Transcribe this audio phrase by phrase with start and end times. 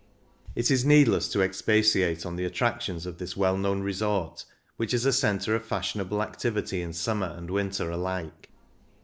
[0.55, 5.05] It is needless to expatiate on the attractions of this well known resort, which is
[5.05, 8.49] a centre of fashion able activity in summer and winter alike.